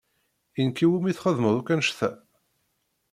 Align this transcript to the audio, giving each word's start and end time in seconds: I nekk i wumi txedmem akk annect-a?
I 0.59 0.61
nekk 0.67 0.79
i 0.83 0.87
wumi 0.89 1.11
txedmem 1.15 1.55
akk 1.59 1.69
annect-a? 1.73 2.09